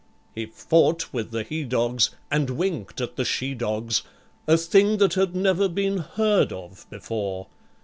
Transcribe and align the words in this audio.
He 0.33 0.47
fought 0.47 1.13
with 1.13 1.29
the 1.29 1.43
he 1.43 1.63
dogs, 1.63 2.09
and 2.31 2.49
winked 2.49 3.01
at 3.01 3.17
the 3.17 3.23
she 3.23 3.53
dogs, 3.53 4.01
A 4.47 4.57
thing 4.57 4.97
that 4.97 5.13
had 5.13 5.35
never 5.35 5.69
been 5.69 5.99
heard 5.99 6.51
of 6.51 6.87
before. 6.89 7.45